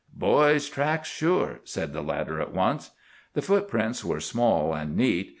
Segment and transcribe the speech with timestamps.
[0.17, 2.89] "Boy's tracks, sure," said the latter at once.
[3.35, 5.29] The footprints were small and neat.